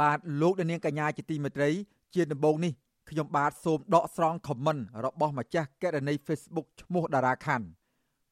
[0.00, 1.70] បាទលោកនាងកញ្ញាជាទីមេត្រី
[2.14, 2.72] ជាដំបូងនេះ
[3.10, 7.66] ខ្ញុំបាទសូមដកស្រង់ខមមិនរបស់ម្ចាស់កេរនី Facebook ឈ្មោះតារាខាន់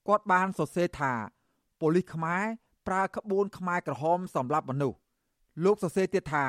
[0.08, 1.12] គាត់បានសរសេរថា
[1.80, 2.42] ប៉ូលីសខ្មែរ
[2.86, 4.98] ប្រើក្បួនខ្មែរក្រហមសម្រាប់មនុស្ស
[5.64, 6.44] លោកសរសេរទៀតថា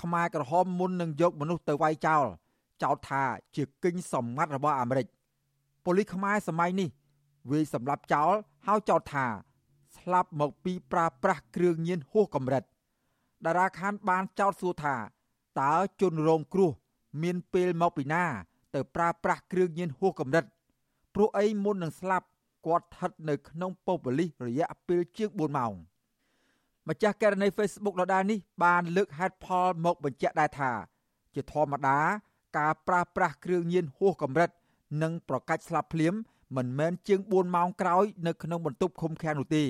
[0.00, 2.24] ខ្មែរក្រហមមុននឹងយកមនុស្សទៅវាយចោល
[2.82, 3.22] ចោទថា
[3.56, 5.06] ជាគិញសម្ងាត់របស់អាមេរិក
[5.84, 6.88] ប៉ូលីសខ្មែរសម័យនេះ
[7.50, 8.32] វាយសម្លាប់ចោល
[8.66, 9.26] ហើយចោទថា
[9.96, 12.62] ស្លាប់មកពីប្រើប្រាស់គ្រឿងញៀនហួសកម្រិត
[13.46, 14.96] តារាខាន់បានចោទសួរថា
[15.60, 16.70] តើជនរងគ្រោះ
[17.22, 18.24] មានពេលមកពីណា
[18.74, 20.44] ទៅប្រើប្រាស់គ្រឿងញៀនហួសកម្រិត
[21.14, 22.26] ព្រោះអីមុននឹងស្លាប់
[22.66, 25.72] គាត់ស្ថិតនៅក្នុងប៉ុស្តិ៍ប៉ូលីសរយៈពេលជាង4ម៉ោង
[26.88, 30.70] ម្ចាស់ករណី Facebook ដដែលនេះបានលើកហេតុផលមកបញ្ជាក់ដែរថា
[31.34, 31.98] ជាធម្មតា
[32.58, 34.50] ការប្រើប្រាស់គ្រឿងញៀនហួសកម្រិត
[35.02, 36.14] និងប្រកាច់ស្លាប់ភ្លាម
[36.56, 39.64] មិនមែនជាង4ម៉ោងក្រោយ នៅក្នុងបន្ទប់ឃុំឃាំងនោះទេ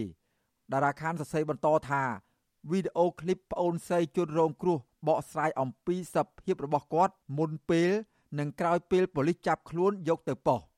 [0.72, 2.02] តារាខានសរសេរបន្តថា
[2.70, 7.90] វីដេអូឃ្លីបប្អូនស្រីជនរងគ្រោះបកស្រាយអំពីសភាពរបស់គាត់មុនពេល
[8.38, 10.69] និងក្រោយពេលប៉ូលីសចាប់ខ្លួនយកទៅប៉ុស្តិ៍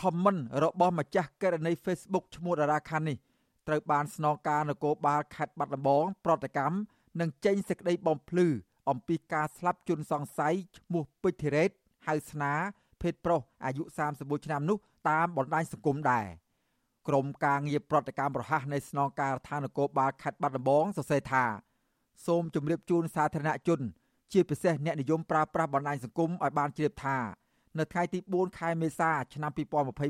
[0.00, 3.16] ខមមិនរបស់ម្ចាស់ករណី Facebook ឈ្មោះតារាខាន់នេះ
[3.66, 6.76] ត្រូវបានស្នងការនគរបាលខេត្តបាត់ដំបងប្រតិកម្ម
[7.20, 8.46] និងចេញសេចក្តីបំភ្លឺ
[8.90, 11.70] អំពីការស្លាប់ជនសង្ស័យឈ្មោះពេជ្រធីរ៉េត
[12.06, 12.52] ហៅស្នា
[13.02, 13.82] ភេទប្រុសអាយុ
[14.14, 16.26] 31ឆ្នាំនោះតាមបណ្ដាញសង្គមដែរ
[17.08, 21.44] ក្រមការងារប្រតិកម្មប្រហាសនៃស្នងការដ្ឋាននគរបាលខេត្តបាត់ដំបងសរសេរថា
[22.26, 23.80] សូមជម្រាបជូនសាធារណជន
[24.32, 27.18] ជាពិសេសអ្នកនិយមប្រើប្រាស់បណ្ដាញសង្គមឲ្យបានជ្រាបថា
[27.78, 29.50] នៅថ្ងៃទី4ខែមេសាឆ្នាំ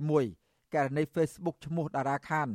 [0.06, 2.48] 2021ករណី Facebook ឈ្មោះតារាខាន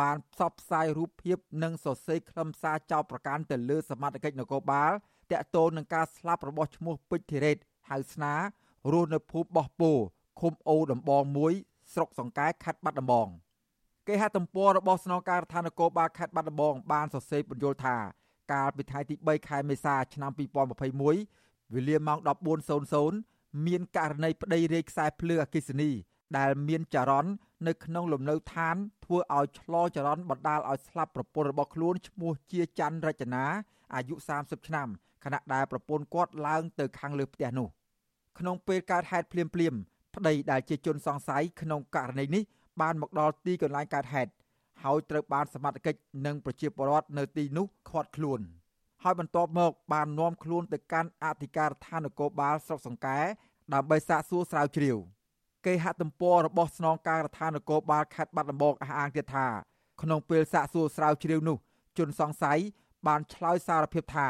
[0.00, 4.92] បានផ្សព្វផ្សាយរូបភាពនិងសរសេរខ្លឹមសារចោទប្រកាន់ទៅលើសមាជិកនគរបាល
[5.30, 7.58] តាក់ទងនឹងការស្លាប់របស់ឈ្មោះពេជ្រធីរ៉េត
[7.90, 8.34] ហៅស្នា
[8.92, 9.92] រស់នៅភូមិបោះពោ
[10.40, 11.52] ឃុំអូដំបងមួយ
[11.92, 13.28] ស្រុកសង្កែខេត្តបាត់ដំបង
[14.10, 17.96] គេហទំព័ររបស់ស្នងការដ្ឋាននគរបាលខេត្តបាត់ដំបងបានសរសេរបញ្យល់ថា
[18.52, 20.30] កាលពីថ្ងៃទី3ខែមេសាឆ្នាំ
[21.06, 22.18] 2021វេលាម៉ោង
[22.92, 25.90] 14:00មានករណីប្តីរាយខ្សែភ្លើអគិសនី
[26.38, 27.32] ដែលមានចរន្ត
[27.66, 33.44] នៅក្នុងលំនៅឋានធ្វើឲ្យឆ្លចរន្តបណ្ដាលឲ្យស្លាប់ប្រពន្ធរបស់ខ្លួនឈ្មោះជាច័ន្ទរចនា
[33.94, 34.88] អាយុ30ឆ្នាំ
[35.24, 37.68] ខណៈដែលប្រពន្ធគាត់ឡើងទៅខាងលើផ្ទះនោះ
[38.38, 39.74] ក្នុងពេលកើតហេតុភ្លាមភ្លាម
[40.14, 42.44] ប្តីដែលជាជនសង្ស័យក្នុងករណីនេះ
[42.80, 44.30] បានមកដល់ទីកន្លែងកើតហេតុ
[44.84, 48.40] ហើយត្រូវបានសមត្ថកិច្ចនិងប្រជាពលរដ្ឋនៅទីនោះឃាត់ខ្លួន
[49.02, 53.18] ហើយបន្ទាប់មកបាននាំខ្លួនទៅកាន់អធិការដ្ឋាននគរបាលស្រុកសង្កែ
[53.74, 54.96] ដើម្បីសាកសួរស្រាវជ្រាវ
[55.66, 59.46] គេហទំព័ររបស់ស្នងការដ្ឋាននគរបាលខេត្តបាត់ដំបងអះអាងទៀតថា
[60.02, 61.56] ក្នុងពេលសាកសួរស្រាវជ្រាវនោះ
[61.98, 62.60] ជនសង្ស័យ
[63.06, 64.28] បានឆ្លើយសារភាពថា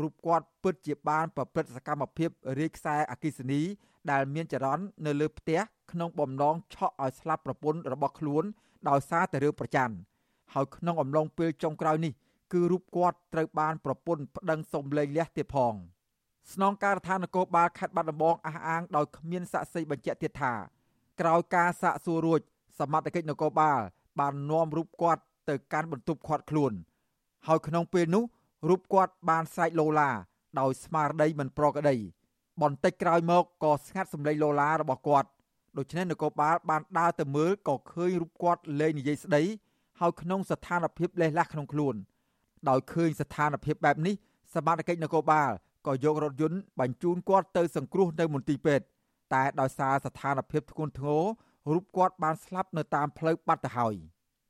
[0.00, 3.62] រូបគាត់ពិតជាបានប្រព្រឹត្តសកម្មភាពរាយខ្សែអគិសនី
[4.10, 5.60] ដែលមានចរន្តនៅលើផ្ទះ
[5.92, 8.44] ក្នុងបំណងឆក់ឲ្យស្លាប់ប្រពន្ធរបស់ខ្លួន
[8.88, 9.96] ដោយសារតែរឿងប្រច័ណ្ឌ
[10.54, 12.12] ហើយក្នុងអំឡុងពេលចុងក្រោយនេះ
[12.52, 15.74] គឺរូបគាត់ត្រូវបានប្រពន្ធប្តឹងសុំលែងលះទៀតផង
[16.52, 20.52] ស្នងការដ្ឋាននគរបាលខេត្តបាត់ដំបងអះអាងដោយគ្មានសាក្សីបញ្ជាក់ទៀតថា
[21.20, 22.40] ក្រោយការសាកសួររួច
[22.78, 23.80] សមត្ថកិច្ចនគរបាល
[24.20, 26.72] បាននាំរូបគាត់ទៅកាន់បន្ទប់ឃាត់ខ្លួន
[27.46, 28.24] ហើយក្នុងពេលនោះ
[28.68, 30.10] រូបគាត់បានស្រែកឡូឡា
[30.60, 31.96] ដោយស្មារតីមិនប្រក្រតី
[32.62, 35.28] បន្តិចក្រោយមកក៏ស្ងាត់សម្លេងឡូឡារបស់គាត់
[35.78, 39.42] ដូច្នេះនគរបាលបានដើរទៅមើលក៏ឃើញរូបគាត់លេងនិយាយស្ដី
[40.00, 41.94] ហើយក្នុងស្ថានភាពលេះលះក្នុងខ្លួន
[42.68, 44.14] ដោយឃើញស្ថានភាពបែបនេះ
[44.54, 45.50] សមត្ថកិច្ចនគរបាល
[45.86, 48.86] ក៏យករថយន្តបញ្ជូនគាត់ទៅសង្គ្រោះនៅមន្ទីរពេទ្យ
[49.34, 51.22] តែដោយសារស្ថានភាពធ្ងន់ធ្ងរ
[51.72, 53.94] រូបគាត់បានស្លាប់នៅតាមផ្លូវបាត់ទៅហើយ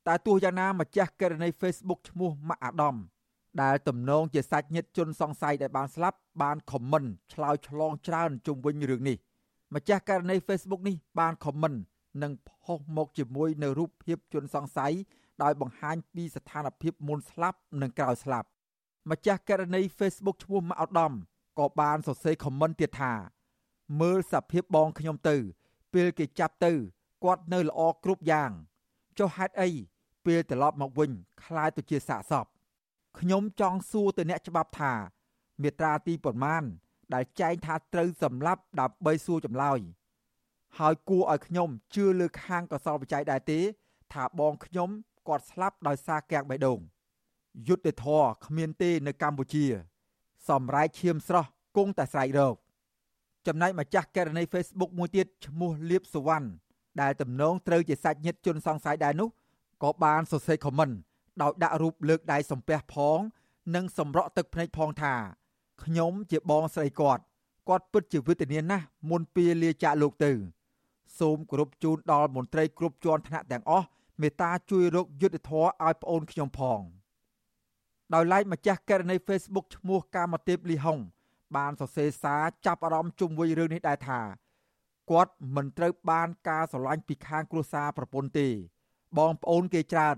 [0.07, 2.95] តែទោះយ៉ាងណាម្ចាស់ករណី Facebook ឈ្មោះម៉ាក់អាដាម
[3.62, 9.16] ដែលទំនងជាសាច់ញាតិជនសង្ស័យដែលបានស្លាប់បានខមមិនឆ្លើយឆ្លងច្រើនជុំវិញរឿងនេះ
[9.74, 11.74] ម្ចាស់ករណី Facebook នេះបានខមមិន
[12.22, 14.92] និងផុសមកជាមួយនៅរូបភាពជនសង្ស័យ
[15.42, 18.48] ដោយបង្ហាញពីស្ថានភាពមុនស្លាប់និងក្រោយស្លាប់
[19.10, 21.12] ម្ចាស់ករណី Facebook ឈ្មោះម៉ាក់អដាម
[21.58, 23.12] ក៏បានសរសេរខមមិនទៀតថា
[24.00, 25.36] មើលសភាពបងខ្ញុំទៅ
[25.94, 26.72] ពេលគេចាប់ទៅ
[27.24, 28.50] គាត់នៅល្អគ្រប់យ៉ាង
[29.18, 29.68] ចុះហេតុអី
[30.26, 31.10] ពេលត្រឡប់មកវិញ
[31.42, 32.46] คล้ายទៅជាសាកសព
[33.19, 34.93] ខ្ញុំចង់សួរទៅអ្នកច្បាប់ថា
[35.61, 36.63] មេត្រាទីប៉ុន្មាន
[37.13, 39.79] ដែលចែងថាត្រូវសម្លាប់ដើម្បីសួរចម្លើយ
[40.79, 43.59] ហើយគួរឲ្យខ្ញុំជឿលើខាងកសលវិច័យដែរទេ
[44.13, 44.89] ថាបងខ្ញុំ
[45.27, 46.79] គាត់ស្លាប់ដោយសារកាំងបេះដូង
[47.67, 49.65] យុទ្ធធរគ្មានទេនៅកម្ពុជា
[50.49, 52.55] សំរែកឈាមស្រស់គង់តែស្រែករោគ
[53.47, 56.47] ចំណែកម្ចាស់ករណី Facebook មួយទៀតឈ្មោះលៀបសវណ្ណ
[57.01, 59.29] ដែលទំនងត្រូវជាសាច់ញាតិជនសង្ស័យដែរនោះ
[59.83, 60.89] ក៏បានសរសេរខមមិន
[61.41, 63.19] ដោយដាក់រូបលើកដៃសំពះផង
[63.75, 65.15] និងសម្រក់ទឹកភ្នែកផងថា
[65.83, 67.23] ខ្ញុំជាបងស្រីគាត់
[67.69, 70.31] គាត់ពិតជាវេទនាណាស់មុនពេលលាចាកលោកទៅ
[71.19, 73.87] សូមគោរពជូនដល់មន្ត្រីគ្រប់ជាន់ថ្នាក់ទាំងអស់
[74.21, 76.79] មេត្តាជួយរកយុទ្ធធរឲ្យប្អូនខ្ញុំផង
[78.13, 80.99] ដោយឡែកម្ចាស់ករណី Facebook ឈ្មោះកាមទេពលីហុង
[81.55, 84.21] បានសរសេរសារចាប់អារម្មណ៍ជុំវិញរឿងនេះដែរថា
[85.11, 88.47] គាត់មិនត្រូវបានការស្រឡាញ់ពីខាងគ្រួសារប្រពន្ធទេ
[89.17, 90.17] បងប្អូនគេច្រើន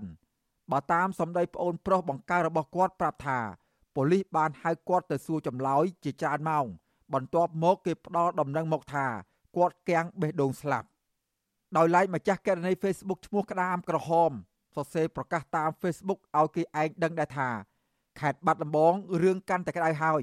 [0.72, 3.38] បើតាមសម្ដីប្អូនប្រុសបង្ការរបស់គាត់ប្រាប់ថា
[3.94, 6.66] ប៉ូលីសបានហៅគាត់ទៅសួរចម្លើយជាច្រើនម៉ោង
[7.14, 9.06] បន្ទាប់មកគេផ្ដល់ដំណឹងមកថា
[9.56, 10.88] គាត់គាំងបេះដូងស្លាប់
[11.76, 14.30] ដោយឡែកម្ចាស់ករណី Facebook ឈ្មោះក្តាមក្រហម
[14.74, 17.50] សរសេរប្រកាសតាម Facebook ឲ្យគេឯងដឹងដែរថា
[18.20, 20.22] ខេត្តបាត់ដំបងរឿងកាន់តែក្តៅហើយ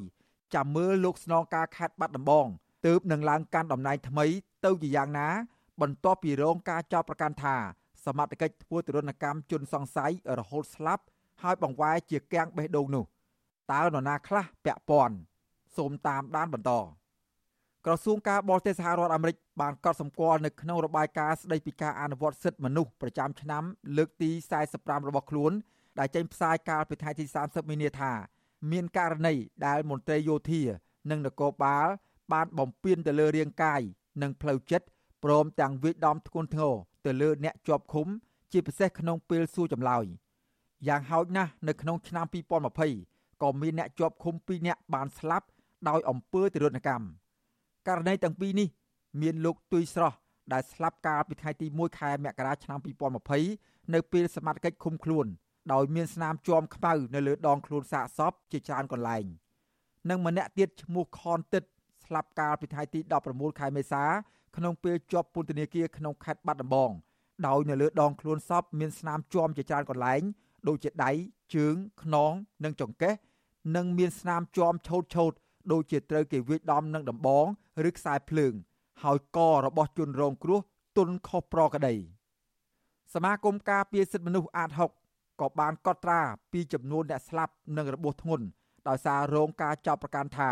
[0.53, 2.47] ចាំមើលលោកស្នងការខេត្តបាត់ដំបង
[2.85, 4.25] ទើបនឹងឡើងកាន់តំណែងថ្មី
[4.65, 5.27] ទៅជាយ៉ាងណា
[5.81, 7.55] បន្ទាប់ពីរងការចោទប្រកាន់ថា
[8.05, 11.03] សមត្ថកិច្ចធ្វើទរណកម្មជនសង្ស័យរហូតស្លាប់
[11.43, 13.05] ហើយបង្វែរជាគាំងបេះដូងនោះ
[13.71, 15.15] តើនរណាខ្លះពាក់ព័ន្ធ
[15.77, 16.71] សូមតាមដានបន្ត
[17.85, 23.63] ក្រសួងការបរទេសសហរដ្ឋអាមេរិកបានកត់សម្គាល់នៅក្នុងរបាយការណ៍ស្តីពីការអនុវត្តសិទ្ធិមនុស្សប្រចាំឆ្នាំ
[23.97, 24.29] លើកទី
[24.69, 25.51] 45របស់ខ្លួន
[25.99, 28.11] ដែលចេញផ្សាយកាលពីថ្ងៃទី30មីនាថា
[28.71, 29.33] មានករណី
[29.67, 30.61] ដែលមន្ត្រីយោធា
[31.09, 31.87] និងនគរបាល
[32.33, 33.81] បានបំពានទៅលើរាងកាយ
[34.21, 34.87] និងផ្លូវចិត្ត
[35.23, 38.07] ព្រមទាំងវាយដំធ្ងន់ធ្ងរ ទៅលើអ្នកជាប់ឃុំ
[38.51, 40.05] ជាពិសេសក្នុងពេលសួរចម្លើយ
[40.87, 42.25] យ៉ាងហោចណាស់នៅក្នុងឆ្នាំ
[42.83, 45.47] 2020ក៏មានអ្នកជាប់ឃុំ2នាក់បានស្លាប់
[45.89, 47.05] ដោយអំពើទរណកម្ម
[47.87, 48.69] ករណីទាំងពីរនេះ
[49.21, 50.17] មានលោកទុយស្រស់
[50.53, 52.79] ដែលស្លាប់កាលពីថ្ងៃទី1ខែមករាឆ្នាំ
[53.35, 55.25] 2020នៅពេលសមត្ថកិច្ចឃុំខ្លួន
[55.73, 59.25] ដោយមានស្នាមជាំខ្មៅនៅលើដងខ្លួនសាកសពជាច្រើនកន្លែង
[60.09, 61.63] និងម្នាក់ទៀតឈ្មោះខនទឹក
[62.05, 64.03] ស្លាប់កាលពីថ្ងៃទី16ខែមេសា
[64.55, 66.91] ក្នុងពេលជាប់ពន្ធនាគារក្នុងខេត្តបាត់ដំបង
[67.47, 70.21] ដោយនៅលើដងខ្លួនសពមានស្នាមជាំជាច្រើនកន្លែង
[70.67, 71.11] ដូចជាដៃ
[71.55, 72.31] ជើងខ្នង
[72.63, 73.13] និងចង្កេះ
[73.75, 75.31] និងមានស្នាមជាំឆោតឆោត
[75.71, 77.45] ដូចជាត្រូវគេវាយដំនឹងដំបង
[77.87, 78.53] ឬខ្សែភ្លើង
[79.03, 80.59] ហើយករបស់ជនរងគ្រោះ
[80.97, 81.95] ទុនខុសប្រក្រតី
[83.13, 84.69] សមាគមការពារសិទ្ធិមនុស្សអាត
[85.05, 86.21] 6ក៏បានកត់ត្រា
[86.51, 88.45] ពីចំនួនអ្នកស្លាប់និងរបួសធ្ងន់
[88.87, 90.49] ដោយសាររងការចាប់ប្រកាន់ថា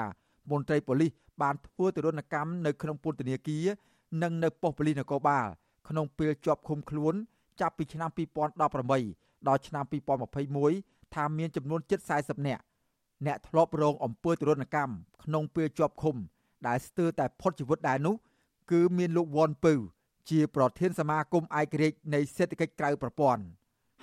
[0.52, 1.12] មន្ត្រីប៉ូលីស
[1.42, 3.66] បានធ្វើទរណកម្មនៅក្នុងពន្ធនាគារ
[4.22, 5.48] និងនៅប៉ុស្តិ៍ប៉ូលីសនគរបាល
[5.90, 7.14] ក្នុងពេលជាប់ឃុំខ្លួន
[7.62, 8.10] ចាប់ពីឆ្នាំ
[8.58, 8.60] 2018
[9.48, 9.84] ដល់ឆ្នាំ
[10.50, 12.64] 2021ថាមានចំនួនជិត40នាក់
[13.26, 14.94] អ្នកធ្លាប់រងអំពើទរណកម្ម
[15.24, 16.16] ក្នុងពេលជាប់ឃុំ
[16.68, 18.16] ដែលស្ទើរតែផុតជីវិតដែរនោះ
[18.72, 19.74] គឺមានលោកវ៉ាន់ពៅ
[20.30, 23.44] ជាប្រធានសមាគមឯករាជ្យនៃសេដ្ឋកិច្ចក្រៅប្រព័ន្ធ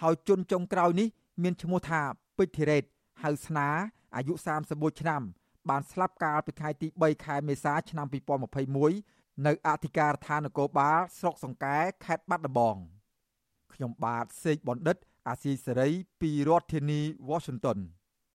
[0.00, 1.08] ហើយជនចុងក្រោយនេះ
[1.42, 2.00] មានឈ្មោះថា
[2.38, 2.84] ពេជ្រធីរ៉េត
[3.22, 3.68] ហៅស្នា
[4.16, 4.34] អាយុ
[4.66, 5.22] 31ឆ្នាំ
[5.68, 8.06] បានស្លាប់កាលពីថ្ងៃទី3ខែមេសាឆ្នាំ
[8.68, 12.76] 2021 នៅអធិការដ្ឋាននគរបាលស្រុកសង្កែខេត្តបាត់ដំបង
[13.72, 14.96] ខ្ញុំបាទសេកបណ្ឌិត
[15.28, 15.88] អាស៊ីសេរី
[16.20, 17.00] ពីរដ្ឋធានី
[17.30, 17.78] Washington